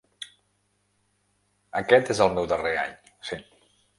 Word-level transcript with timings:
Aquest 1.81 2.11
és 2.15 2.21
el 2.27 2.33
meu 2.39 2.47
darrer 2.53 2.75
any, 2.87 2.95
sí. 3.29 3.41